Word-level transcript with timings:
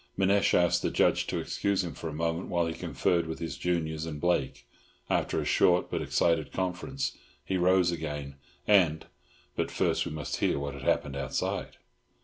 Manasseh 0.17 0.57
asked 0.57 0.81
the 0.81 0.89
Judge 0.89 1.27
to 1.27 1.37
excuse 1.37 1.83
him 1.83 1.93
for 1.93 2.07
a 2.07 2.11
moment 2.11 2.47
while 2.49 2.65
he 2.65 2.73
conferred 2.73 3.27
with 3.27 3.37
his 3.37 3.55
juniors 3.55 4.03
and 4.07 4.19
Blake. 4.19 4.65
After 5.11 5.39
a 5.39 5.45
short 5.45 5.91
but 5.91 6.01
excited 6.01 6.51
conference 6.51 7.15
he 7.45 7.55
rose 7.55 7.91
again 7.91 8.37
and—but 8.67 9.69
first 9.69 10.07
we 10.07 10.11
must 10.11 10.37
hear 10.37 10.57
what 10.57 10.73
had 10.73 10.81
happened 10.81 11.15
outside. 11.15 11.77